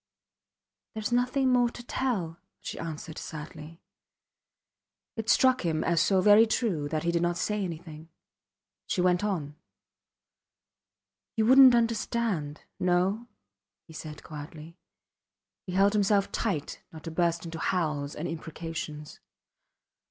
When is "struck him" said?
5.29-5.83